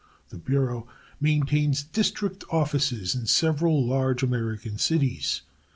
[0.29, 0.87] The Bureau
[1.19, 5.43] maintains district offices in several large American cities.